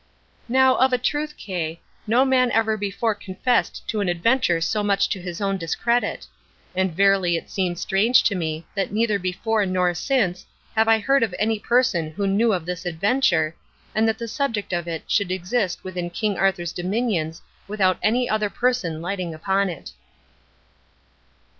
[0.49, 5.07] "Now, of a truth, Kay, no man ever before confessed to an adventure so much
[5.09, 6.25] to his own discredit;
[6.75, 11.21] and verily it seems strange to me that neither before nor since have I heard
[11.21, 13.55] of any person who knew of this adventure,
[13.93, 18.49] and that the subject of it should exist within King Arthur's dominions without any other
[18.49, 19.91] person lighting upon it."